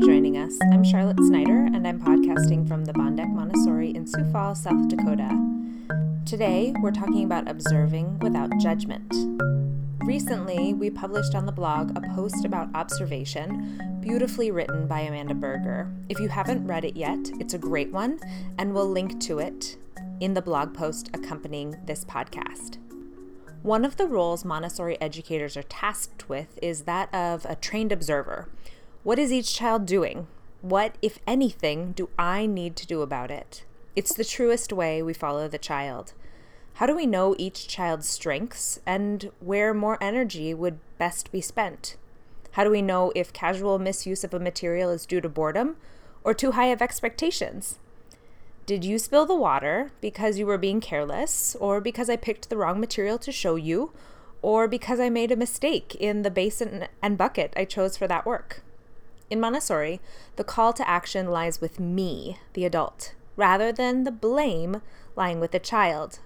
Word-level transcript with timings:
joining 0.00 0.38
us. 0.38 0.58
I'm 0.72 0.82
Charlotte 0.82 1.18
Snyder, 1.18 1.66
and 1.74 1.86
I'm 1.86 2.00
podcasting 2.00 2.66
from 2.66 2.86
the 2.86 2.92
Baan 2.94 3.18
Dek 3.18 3.30
Montessori 3.34 3.90
in 3.90 4.06
Sioux 4.06 4.24
Falls, 4.32 4.62
South 4.62 4.88
Dakota. 4.88 5.28
Today, 6.24 6.72
we're 6.80 6.90
talking 6.90 7.24
about 7.24 7.46
observing 7.46 8.18
without 8.20 8.50
judgment. 8.58 9.12
Recently, 10.02 10.72
we 10.72 10.88
published 10.88 11.34
on 11.34 11.44
the 11.44 11.52
blog 11.52 11.94
a 11.98 12.14
post 12.14 12.46
about 12.46 12.74
observation, 12.74 13.98
beautifully 14.00 14.50
written 14.50 14.86
by 14.86 15.00
Amanda 15.00 15.34
Berger. 15.34 15.92
If 16.08 16.18
you 16.18 16.28
haven't 16.28 16.66
read 16.66 16.86
it 16.86 16.96
yet, 16.96 17.30
it's 17.38 17.52
a 17.52 17.58
great 17.58 17.92
one, 17.92 18.20
and 18.58 18.72
we'll 18.72 18.88
link 18.88 19.20
to 19.24 19.38
it 19.38 19.76
in 20.20 20.32
the 20.32 20.40
blog 20.40 20.72
post 20.72 21.10
accompanying 21.12 21.76
this 21.84 22.06
podcast. 22.06 22.78
One 23.62 23.84
of 23.84 23.98
the 23.98 24.06
roles 24.06 24.46
Montessori 24.46 24.98
educators 24.98 25.58
are 25.58 25.62
tasked 25.64 26.26
with 26.30 26.58
is 26.62 26.84
that 26.84 27.14
of 27.14 27.44
a 27.44 27.54
trained 27.54 27.92
observer. 27.92 28.48
What 29.02 29.18
is 29.18 29.32
each 29.32 29.54
child 29.54 29.86
doing? 29.86 30.26
What, 30.60 30.96
if 31.00 31.20
anything, 31.26 31.92
do 31.92 32.10
I 32.18 32.44
need 32.44 32.76
to 32.76 32.86
do 32.86 33.00
about 33.00 33.30
it? 33.30 33.64
It's 33.96 34.12
the 34.12 34.26
truest 34.26 34.74
way 34.74 35.02
we 35.02 35.14
follow 35.14 35.48
the 35.48 35.56
child. 35.56 36.12
How 36.74 36.84
do 36.84 36.94
we 36.94 37.06
know 37.06 37.34
each 37.38 37.66
child's 37.66 38.06
strengths 38.06 38.78
and 38.84 39.30
where 39.40 39.72
more 39.72 39.96
energy 40.02 40.52
would 40.52 40.80
best 40.98 41.32
be 41.32 41.40
spent? 41.40 41.96
How 42.52 42.64
do 42.64 42.70
we 42.70 42.82
know 42.82 43.10
if 43.14 43.32
casual 43.32 43.78
misuse 43.78 44.22
of 44.22 44.34
a 44.34 44.38
material 44.38 44.90
is 44.90 45.06
due 45.06 45.22
to 45.22 45.30
boredom 45.30 45.78
or 46.22 46.34
too 46.34 46.52
high 46.52 46.66
of 46.66 46.82
expectations? 46.82 47.78
Did 48.66 48.84
you 48.84 48.98
spill 48.98 49.24
the 49.24 49.34
water 49.34 49.92
because 50.02 50.38
you 50.38 50.44
were 50.44 50.58
being 50.58 50.82
careless, 50.82 51.56
or 51.58 51.80
because 51.80 52.10
I 52.10 52.16
picked 52.16 52.50
the 52.50 52.58
wrong 52.58 52.78
material 52.78 53.16
to 53.20 53.32
show 53.32 53.56
you, 53.56 53.92
or 54.42 54.68
because 54.68 55.00
I 55.00 55.08
made 55.08 55.32
a 55.32 55.36
mistake 55.36 55.94
in 55.94 56.20
the 56.20 56.30
basin 56.30 56.86
and 57.00 57.16
bucket 57.16 57.54
I 57.56 57.64
chose 57.64 57.96
for 57.96 58.06
that 58.06 58.26
work? 58.26 58.62
In 59.30 59.38
Montessori, 59.38 60.00
the 60.34 60.44
call 60.44 60.72
to 60.72 60.88
action 60.88 61.30
lies 61.30 61.60
with 61.60 61.78
me, 61.78 62.38
the 62.54 62.64
adult, 62.64 63.14
rather 63.36 63.70
than 63.70 64.02
the 64.02 64.10
blame 64.10 64.82
lying 65.14 65.38
with 65.38 65.52
the 65.52 65.60
child. 65.60 66.18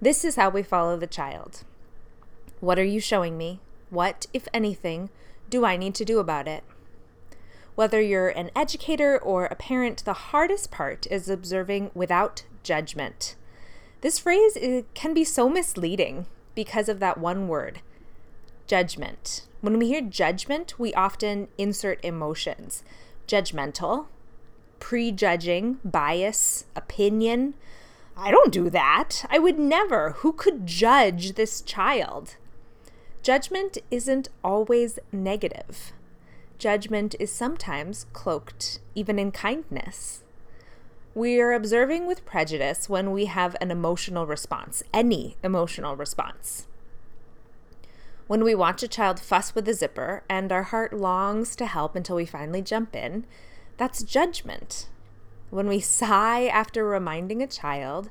This 0.00 0.24
is 0.24 0.36
how 0.36 0.50
we 0.50 0.62
follow 0.62 0.96
the 0.96 1.08
child. 1.08 1.64
What 2.60 2.78
are 2.78 2.84
you 2.84 3.00
showing 3.00 3.36
me? 3.36 3.60
What, 3.90 4.26
if 4.32 4.46
anything, 4.54 5.10
do 5.50 5.64
I 5.64 5.76
need 5.76 5.96
to 5.96 6.04
do 6.04 6.20
about 6.20 6.46
it? 6.46 6.62
Whether 7.74 8.00
you're 8.00 8.28
an 8.28 8.50
educator 8.54 9.18
or 9.18 9.46
a 9.46 9.56
parent, 9.56 10.04
the 10.04 10.12
hardest 10.12 10.70
part 10.70 11.06
is 11.10 11.28
observing 11.28 11.90
without 11.92 12.44
judgment. 12.62 13.34
This 14.00 14.18
phrase 14.18 14.56
can 14.94 15.12
be 15.12 15.24
so 15.24 15.48
misleading 15.48 16.26
because 16.54 16.88
of 16.88 17.00
that 17.00 17.18
one 17.18 17.48
word 17.48 17.80
judgment. 18.66 19.46
When 19.60 19.78
we 19.78 19.88
hear 19.88 20.00
judgment, 20.00 20.78
we 20.78 20.94
often 20.94 21.48
insert 21.58 22.04
emotions 22.04 22.82
judgmental, 23.26 24.06
prejudging, 24.78 25.78
bias, 25.84 26.64
opinion. 26.76 27.54
I 28.16 28.30
don't 28.30 28.52
do 28.52 28.70
that. 28.70 29.24
I 29.28 29.38
would 29.38 29.58
never. 29.58 30.10
Who 30.18 30.32
could 30.32 30.66
judge 30.66 31.32
this 31.32 31.60
child? 31.60 32.36
Judgment 33.22 33.78
isn't 33.90 34.28
always 34.44 35.00
negative. 35.10 35.92
Judgment 36.58 37.16
is 37.18 37.32
sometimes 37.32 38.06
cloaked 38.12 38.78
even 38.94 39.18
in 39.18 39.32
kindness. 39.32 40.22
We 41.14 41.40
are 41.40 41.52
observing 41.52 42.06
with 42.06 42.24
prejudice 42.24 42.88
when 42.88 43.10
we 43.10 43.24
have 43.24 43.56
an 43.60 43.70
emotional 43.70 44.26
response, 44.26 44.82
any 44.94 45.36
emotional 45.42 45.96
response. 45.96 46.66
When 48.26 48.42
we 48.42 48.54
watch 48.54 48.82
a 48.82 48.88
child 48.88 49.20
fuss 49.20 49.54
with 49.54 49.68
a 49.68 49.74
zipper 49.74 50.24
and 50.28 50.50
our 50.50 50.64
heart 50.64 50.92
longs 50.92 51.54
to 51.56 51.66
help 51.66 51.94
until 51.94 52.16
we 52.16 52.26
finally 52.26 52.62
jump 52.62 52.96
in, 52.96 53.24
that's 53.76 54.02
judgment. 54.02 54.88
When 55.50 55.68
we 55.68 55.80
sigh 55.80 56.46
after 56.46 56.84
reminding 56.84 57.40
a 57.42 57.46
child, 57.46 58.10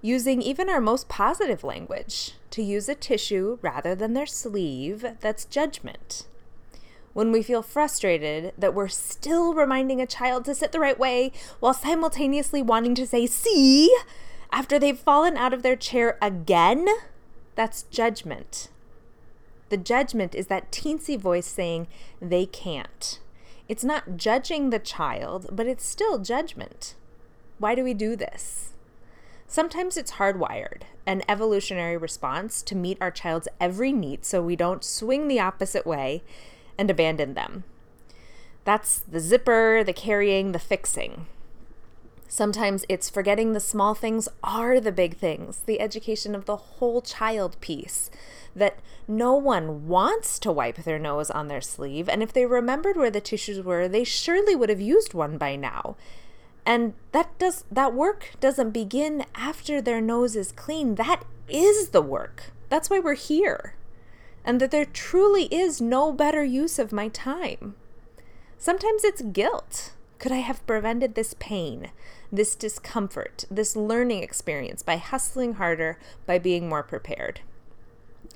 using 0.00 0.40
even 0.40 0.68
our 0.68 0.80
most 0.80 1.08
positive 1.08 1.64
language, 1.64 2.34
to 2.50 2.62
use 2.62 2.88
a 2.88 2.94
tissue 2.94 3.58
rather 3.60 3.94
than 3.94 4.14
their 4.14 4.26
sleeve, 4.26 5.04
that's 5.20 5.44
judgment 5.44 6.26
when 7.16 7.32
we 7.32 7.42
feel 7.42 7.62
frustrated 7.62 8.52
that 8.58 8.74
we're 8.74 8.88
still 8.88 9.54
reminding 9.54 10.02
a 10.02 10.06
child 10.06 10.44
to 10.44 10.54
sit 10.54 10.70
the 10.70 10.78
right 10.78 10.98
way 10.98 11.32
while 11.60 11.72
simultaneously 11.72 12.60
wanting 12.60 12.94
to 12.94 13.06
say, 13.06 13.26
see, 13.26 13.90
after 14.52 14.78
they've 14.78 14.98
fallen 14.98 15.34
out 15.34 15.54
of 15.54 15.62
their 15.62 15.76
chair 15.76 16.18
again, 16.20 16.86
that's 17.54 17.84
judgment. 17.84 18.68
The 19.68 19.76
judgment 19.76 20.34
is 20.34 20.46
that 20.46 20.70
teensy 20.70 21.18
voice 21.18 21.46
saying 21.46 21.88
they 22.20 22.46
can't. 22.46 23.20
It's 23.68 23.84
not 23.84 24.16
judging 24.16 24.70
the 24.70 24.78
child, 24.78 25.48
but 25.50 25.66
it's 25.66 25.84
still 25.84 26.18
judgment. 26.18 26.94
Why 27.58 27.74
do 27.74 27.82
we 27.82 27.94
do 27.94 28.14
this? 28.14 28.72
Sometimes 29.48 29.96
it's 29.96 30.12
hardwired, 30.12 30.82
an 31.06 31.22
evolutionary 31.28 31.96
response 31.96 32.62
to 32.62 32.76
meet 32.76 32.98
our 33.00 33.10
child's 33.10 33.48
every 33.60 33.92
need 33.92 34.24
so 34.24 34.42
we 34.42 34.56
don't 34.56 34.84
swing 34.84 35.28
the 35.28 35.40
opposite 35.40 35.86
way 35.86 36.22
and 36.78 36.90
abandon 36.90 37.34
them. 37.34 37.64
That's 38.64 38.98
the 38.98 39.20
zipper, 39.20 39.82
the 39.84 39.92
carrying, 39.92 40.52
the 40.52 40.58
fixing. 40.58 41.26
Sometimes 42.28 42.84
it's 42.88 43.10
forgetting 43.10 43.52
the 43.52 43.60
small 43.60 43.94
things 43.94 44.28
are 44.42 44.80
the 44.80 44.92
big 44.92 45.16
things, 45.16 45.62
the 45.66 45.80
education 45.80 46.34
of 46.34 46.44
the 46.44 46.56
whole 46.56 47.00
child 47.00 47.60
piece. 47.60 48.10
That 48.54 48.78
no 49.06 49.34
one 49.34 49.86
wants 49.86 50.38
to 50.40 50.52
wipe 50.52 50.78
their 50.78 50.98
nose 50.98 51.30
on 51.30 51.48
their 51.48 51.60
sleeve, 51.60 52.08
and 52.08 52.22
if 52.22 52.32
they 52.32 52.46
remembered 52.46 52.96
where 52.96 53.10
the 53.10 53.20
tissues 53.20 53.62
were, 53.62 53.86
they 53.86 54.04
surely 54.04 54.54
would 54.54 54.70
have 54.70 54.80
used 54.80 55.14
one 55.14 55.38
by 55.38 55.56
now. 55.56 55.96
And 56.64 56.94
that 57.12 57.38
does 57.38 57.64
that 57.70 57.94
work 57.94 58.30
doesn't 58.40 58.70
begin 58.70 59.24
after 59.34 59.80
their 59.80 60.00
nose 60.00 60.34
is 60.34 60.52
clean. 60.52 60.96
That 60.96 61.24
is 61.48 61.90
the 61.90 62.02
work. 62.02 62.50
That's 62.68 62.90
why 62.90 62.98
we're 62.98 63.14
here 63.14 63.74
and 64.46 64.60
that 64.60 64.70
there 64.70 64.84
truly 64.84 65.46
is 65.46 65.80
no 65.80 66.12
better 66.12 66.44
use 66.44 66.78
of 66.78 66.92
my 66.92 67.08
time. 67.08 67.74
Sometimes 68.56 69.02
it's 69.02 69.20
guilt. 69.20 69.92
Could 70.18 70.32
I 70.32 70.38
have 70.38 70.66
prevented 70.66 71.14
this 71.14 71.34
pain, 71.38 71.90
this 72.32 72.54
discomfort, 72.54 73.44
this 73.50 73.76
learning 73.76 74.22
experience 74.22 74.82
by 74.82 74.96
hustling 74.96 75.54
harder, 75.54 75.98
by 76.26 76.38
being 76.38 76.68
more 76.68 76.82
prepared? 76.82 77.40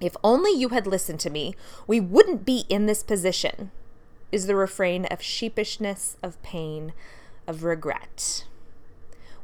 If 0.00 0.16
only 0.22 0.52
you 0.52 0.70
had 0.70 0.86
listened 0.86 1.20
to 1.20 1.30
me, 1.30 1.54
we 1.86 2.00
wouldn't 2.00 2.44
be 2.44 2.64
in 2.68 2.86
this 2.86 3.02
position, 3.02 3.70
is 4.30 4.46
the 4.46 4.56
refrain 4.56 5.06
of 5.06 5.20
sheepishness, 5.20 6.16
of 6.22 6.40
pain, 6.42 6.92
of 7.46 7.64
regret. 7.64 8.44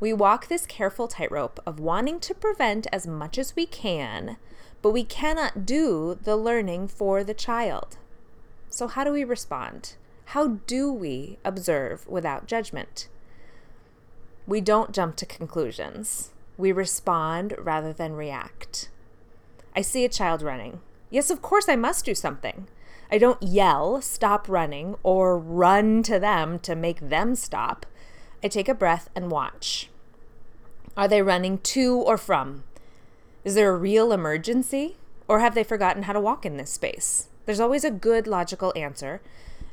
We 0.00 0.12
walk 0.12 0.48
this 0.48 0.66
careful 0.66 1.08
tightrope 1.08 1.60
of 1.64 1.78
wanting 1.78 2.18
to 2.20 2.34
prevent 2.34 2.86
as 2.92 3.06
much 3.06 3.38
as 3.38 3.54
we 3.54 3.66
can 3.66 4.36
but 4.82 4.90
we 4.90 5.04
cannot 5.04 5.64
do 5.64 6.18
the 6.20 6.36
learning 6.36 6.88
for 6.88 7.22
the 7.22 7.34
child. 7.34 7.96
So, 8.68 8.88
how 8.88 9.04
do 9.04 9.12
we 9.12 9.24
respond? 9.24 9.94
How 10.32 10.60
do 10.66 10.90
we 10.90 11.36
observe 11.44 12.08
without 12.08 12.46
judgment? 12.46 13.06
We 14.46 14.62
don't 14.62 14.92
jump 14.92 15.16
to 15.16 15.26
conclusions. 15.26 16.30
We 16.56 16.72
respond 16.72 17.54
rather 17.58 17.92
than 17.92 18.14
react. 18.14 18.88
I 19.76 19.82
see 19.82 20.06
a 20.06 20.08
child 20.08 20.40
running. 20.40 20.80
Yes, 21.10 21.28
of 21.28 21.42
course, 21.42 21.68
I 21.68 21.76
must 21.76 22.06
do 22.06 22.14
something. 22.14 22.66
I 23.10 23.18
don't 23.18 23.42
yell, 23.42 24.00
stop 24.00 24.48
running, 24.48 24.96
or 25.02 25.36
run 25.36 26.02
to 26.04 26.18
them 26.18 26.58
to 26.60 26.74
make 26.74 27.10
them 27.10 27.34
stop. 27.34 27.84
I 28.42 28.48
take 28.48 28.70
a 28.70 28.74
breath 28.74 29.10
and 29.14 29.30
watch. 29.30 29.90
Are 30.96 31.08
they 31.08 31.20
running 31.20 31.58
to 31.58 31.96
or 31.96 32.16
from? 32.16 32.64
Is 33.44 33.54
there 33.54 33.70
a 33.70 33.76
real 33.76 34.12
emergency? 34.12 34.96
Or 35.28 35.40
have 35.40 35.54
they 35.54 35.62
forgotten 35.62 36.04
how 36.04 36.14
to 36.14 36.20
walk 36.20 36.46
in 36.46 36.56
this 36.56 36.70
space? 36.70 37.28
There's 37.44 37.60
always 37.60 37.84
a 37.84 37.90
good 37.90 38.26
logical 38.26 38.72
answer, 38.74 39.20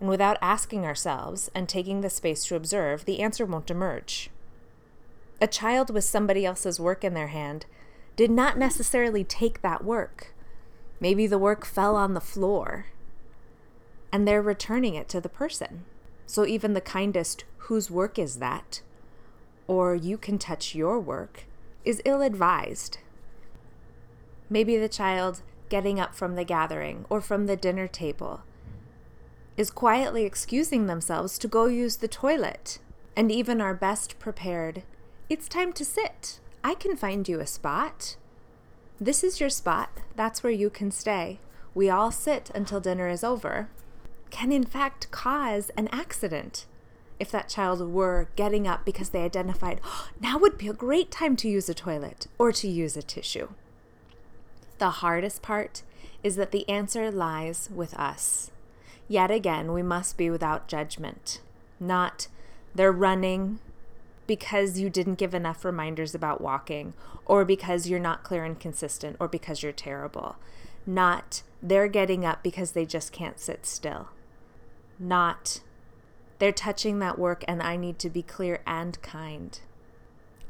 and 0.00 0.08
without 0.08 0.38
asking 0.42 0.84
ourselves 0.84 1.50
and 1.54 1.68
taking 1.68 2.00
the 2.00 2.10
space 2.10 2.44
to 2.46 2.56
observe, 2.56 3.04
the 3.04 3.20
answer 3.20 3.46
won't 3.46 3.70
emerge. 3.70 4.30
A 5.40 5.46
child 5.46 5.90
with 5.90 6.04
somebody 6.04 6.44
else's 6.46 6.80
work 6.80 7.04
in 7.04 7.14
their 7.14 7.28
hand 7.28 7.66
did 8.16 8.30
not 8.30 8.58
necessarily 8.58 9.24
take 9.24 9.62
that 9.62 9.84
work. 9.84 10.34
Maybe 11.00 11.26
the 11.26 11.38
work 11.38 11.64
fell 11.64 11.96
on 11.96 12.14
the 12.14 12.20
floor, 12.20 12.86
and 14.12 14.26
they're 14.26 14.42
returning 14.42 14.94
it 14.94 15.08
to 15.10 15.20
the 15.20 15.28
person. 15.28 15.84
So 16.26 16.46
even 16.46 16.72
the 16.72 16.80
kindest, 16.80 17.44
whose 17.58 17.90
work 17.90 18.18
is 18.18 18.36
that? 18.36 18.80
Or 19.66 19.94
you 19.94 20.16
can 20.16 20.38
touch 20.38 20.74
your 20.74 21.00
work, 21.00 21.44
is 21.84 22.00
ill 22.04 22.22
advised. 22.22 22.98
Maybe 24.48 24.76
the 24.76 24.88
child 24.88 25.42
getting 25.68 25.98
up 25.98 26.14
from 26.14 26.36
the 26.36 26.44
gathering 26.44 27.04
or 27.10 27.20
from 27.20 27.46
the 27.46 27.56
dinner 27.56 27.88
table 27.88 28.42
is 29.56 29.70
quietly 29.70 30.24
excusing 30.24 30.86
themselves 30.86 31.38
to 31.38 31.48
go 31.48 31.66
use 31.66 31.96
the 31.96 32.08
toilet. 32.08 32.78
And 33.16 33.30
even 33.30 33.60
our 33.60 33.74
best 33.74 34.18
prepared, 34.18 34.82
it's 35.28 35.48
time 35.48 35.72
to 35.74 35.84
sit. 35.84 36.40
I 36.62 36.74
can 36.74 36.96
find 36.96 37.28
you 37.28 37.40
a 37.40 37.46
spot. 37.46 38.16
This 39.00 39.22
is 39.22 39.40
your 39.40 39.50
spot. 39.50 39.90
That's 40.16 40.42
where 40.42 40.52
you 40.52 40.70
can 40.70 40.90
stay. 40.90 41.38
We 41.74 41.90
all 41.90 42.10
sit 42.10 42.50
until 42.54 42.80
dinner 42.80 43.08
is 43.08 43.24
over. 43.24 43.68
can 44.30 44.50
in 44.50 44.64
fact 44.64 45.10
cause 45.12 45.70
an 45.76 45.88
accident 45.92 46.66
if 47.20 47.30
that 47.30 47.48
child 47.48 47.80
were 47.92 48.28
getting 48.34 48.66
up 48.66 48.84
because 48.84 49.10
they 49.10 49.22
identified, 49.22 49.80
oh, 49.84 50.08
now 50.20 50.38
would 50.38 50.58
be 50.58 50.68
a 50.68 50.72
great 50.72 51.10
time 51.10 51.36
to 51.36 51.48
use 51.48 51.68
a 51.68 51.74
toilet 51.74 52.26
or 52.38 52.52
to 52.52 52.68
use 52.68 52.96
a 52.96 53.02
tissue. 53.02 53.48
The 54.78 54.90
hardest 54.90 55.40
part 55.40 55.82
is 56.22 56.36
that 56.36 56.50
the 56.50 56.68
answer 56.68 57.10
lies 57.10 57.68
with 57.72 57.94
us. 57.94 58.50
Yet 59.08 59.30
again, 59.30 59.72
we 59.72 59.82
must 59.82 60.16
be 60.16 60.30
without 60.30 60.68
judgment, 60.68 61.40
not 61.78 62.28
they're 62.74 62.92
running 62.92 63.58
because 64.26 64.78
you 64.78 64.88
didn't 64.88 65.16
give 65.16 65.34
enough 65.34 65.64
reminders 65.64 66.14
about 66.14 66.40
walking, 66.40 66.94
or 67.26 67.44
because 67.44 67.88
you're 67.88 68.00
not 68.00 68.24
clear 68.24 68.44
and 68.44 68.58
consistent, 68.58 69.16
or 69.20 69.28
because 69.28 69.62
you're 69.62 69.72
terrible. 69.72 70.36
Not 70.86 71.42
they're 71.62 71.88
getting 71.88 72.24
up 72.24 72.42
because 72.42 72.72
they 72.72 72.84
just 72.84 73.12
can't 73.12 73.38
sit 73.40 73.64
still. 73.64 74.08
Not 74.98 75.60
they're 76.38 76.52
touching 76.52 76.98
that 76.98 77.18
work 77.18 77.44
and 77.48 77.62
I 77.62 77.76
need 77.76 77.98
to 78.00 78.10
be 78.10 78.22
clear 78.22 78.60
and 78.66 79.00
kind. 79.00 79.58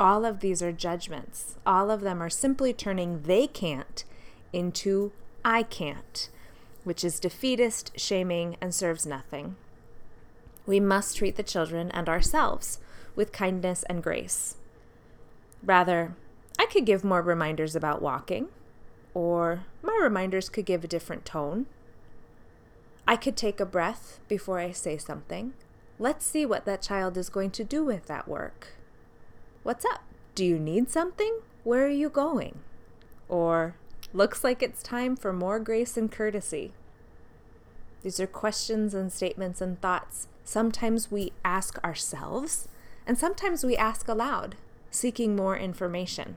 All 0.01 0.25
of 0.25 0.41
these 0.41 0.61
are 0.63 0.73
judgments. 0.73 1.57
All 1.65 1.91
of 1.91 2.01
them 2.01 2.21
are 2.23 2.31
simply 2.31 2.73
turning 2.73 3.23
they 3.23 3.47
can't 3.47 4.05
into 4.53 5.13
I 5.45 5.63
can't, 5.63 6.29
which 6.85 7.03
is 7.03 7.19
defeatist, 7.19 7.93
shaming, 7.99 8.57
and 8.61 8.75
serves 8.75 9.05
nothing. 9.05 9.57
We 10.67 10.81
must 10.81 11.17
treat 11.17 11.37
the 11.37 11.43
children 11.43 11.91
and 11.91 12.09
ourselves 12.09 12.79
with 13.17 13.33
kindness 13.33 13.83
and 13.85 14.03
grace. 14.03 14.57
Rather, 15.63 16.15
I 16.59 16.67
could 16.67 16.87
give 16.87 17.05
more 17.05 17.23
reminders 17.23 17.75
about 17.75 18.03
walking, 18.03 18.49
or 19.13 19.65
my 19.83 19.99
reminders 20.01 20.49
could 20.49 20.67
give 20.67 20.85
a 20.85 20.89
different 20.89 21.25
tone. 21.25 21.67
I 23.07 23.17
could 23.17 23.37
take 23.37 23.61
a 23.61 23.67
breath 23.67 24.21
before 24.29 24.59
I 24.59 24.73
say 24.73 24.97
something. 24.97 25.55
Let's 25.99 26.27
see 26.27 26.47
what 26.47 26.65
that 26.65 26.83
child 26.83 27.17
is 27.17 27.29
going 27.29 27.51
to 27.53 27.65
do 27.65 27.85
with 27.85 28.07
that 28.07 28.27
work. 28.27 28.69
What's 29.63 29.85
up? 29.85 30.03
Do 30.35 30.45
you 30.45 30.59
need 30.59 30.91
something? 30.91 31.41
Where 31.63 31.85
are 31.87 31.89
you 31.91 32.09
going? 32.09 32.61
Or, 33.29 33.77
looks 34.15 34.43
like 34.43 34.63
it's 34.63 34.83
time 34.83 35.17
for 35.17 35.33
more 35.33 35.59
grace 35.59 35.97
and 35.97 36.11
courtesy. 36.11 36.73
These 38.03 38.21
are 38.21 38.27
questions 38.27 38.95
and 38.95 39.13
statements 39.13 39.61
and 39.61 39.81
thoughts. 39.81 40.29
Sometimes 40.45 41.11
we 41.11 41.33
ask 41.45 41.83
ourselves, 41.85 42.69
and 43.07 43.19
sometimes 43.19 43.65
we 43.65 43.77
ask 43.77 44.09
aloud, 44.09 44.57
seeking 44.91 45.35
more 45.35 45.57
information. 45.57 46.37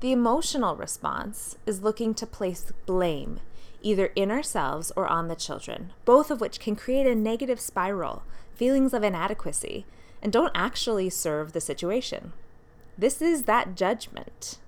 The 0.00 0.12
emotional 0.12 0.76
response 0.76 1.56
is 1.66 1.82
looking 1.82 2.14
to 2.14 2.26
place 2.26 2.72
blame 2.86 3.40
either 3.82 4.06
in 4.14 4.30
ourselves 4.30 4.92
or 4.96 5.06
on 5.06 5.28
the 5.28 5.36
children, 5.36 5.92
both 6.04 6.30
of 6.30 6.40
which 6.40 6.60
can 6.60 6.76
create 6.76 7.06
a 7.06 7.14
negative 7.14 7.60
spiral, 7.60 8.22
feelings 8.54 8.92
of 8.92 9.02
inadequacy, 9.02 9.86
and 10.22 10.32
don't 10.32 10.52
actually 10.54 11.10
serve 11.10 11.52
the 11.52 11.60
situation. 11.60 12.32
This 12.98 13.22
is 13.22 13.44
that 13.44 13.74
judgment. 13.74 14.58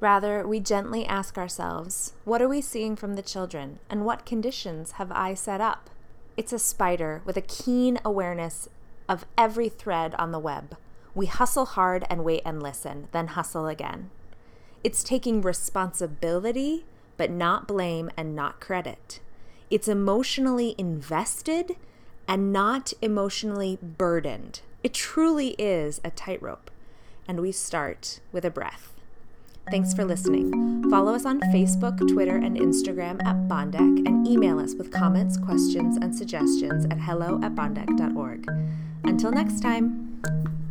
Rather, 0.00 0.46
we 0.46 0.60
gently 0.60 1.06
ask 1.06 1.38
ourselves, 1.38 2.14
what 2.24 2.42
are 2.42 2.48
we 2.48 2.60
seeing 2.60 2.96
from 2.96 3.14
the 3.14 3.22
children, 3.22 3.78
and 3.88 4.04
what 4.04 4.26
conditions 4.26 4.92
have 4.92 5.12
I 5.12 5.34
set 5.34 5.60
up? 5.60 5.88
It's 6.36 6.52
a 6.52 6.58
spider 6.58 7.22
with 7.24 7.36
a 7.36 7.42
keen 7.42 8.00
awareness 8.04 8.68
of 9.08 9.24
every 9.38 9.68
thread 9.68 10.14
on 10.16 10.32
the 10.32 10.38
web. 10.38 10.76
We 11.14 11.26
hustle 11.26 11.64
hard 11.64 12.04
and 12.10 12.24
wait 12.24 12.42
and 12.44 12.62
listen, 12.62 13.08
then 13.12 13.28
hustle 13.28 13.68
again. 13.68 14.10
It's 14.82 15.04
taking 15.04 15.40
responsibility 15.40 16.84
but 17.16 17.30
not 17.30 17.68
blame 17.68 18.10
and 18.16 18.34
not 18.34 18.60
credit. 18.60 19.20
It's 19.70 19.88
emotionally 19.88 20.74
invested 20.76 21.76
and 22.26 22.52
not 22.52 22.92
emotionally 23.00 23.78
burdened. 23.80 24.62
It 24.82 24.94
truly 24.94 25.50
is 25.58 26.00
a 26.02 26.10
tightrope. 26.10 26.70
And 27.26 27.40
we 27.40 27.52
start 27.52 28.20
with 28.32 28.44
a 28.44 28.50
breath. 28.50 28.93
Thanks 29.70 29.94
for 29.94 30.04
listening. 30.04 30.88
Follow 30.90 31.14
us 31.14 31.24
on 31.24 31.40
Facebook, 31.40 31.98
Twitter, 32.12 32.36
and 32.36 32.56
Instagram 32.56 33.24
at 33.24 33.48
Baan 33.48 33.70
Dek 33.72 34.06
and 34.06 34.26
email 34.26 34.58
us 34.58 34.74
with 34.74 34.90
comments, 34.90 35.36
questions, 35.36 35.96
and 35.96 36.14
suggestions 36.14 36.84
at 36.86 36.98
hello 37.00 37.40
at 37.42 37.54
baandek.org. 37.54 38.46
Until 39.04 39.32
next 39.32 39.60
time. 39.60 40.63